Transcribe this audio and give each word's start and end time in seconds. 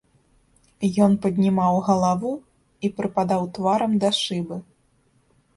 Ён 1.07 1.11
паднімаў 1.25 1.75
галаву 1.89 2.31
і 2.89 2.93
прыпадаў 3.01 3.41
тварам 3.59 3.91
да 4.07 4.15
шыбы. 4.25 4.57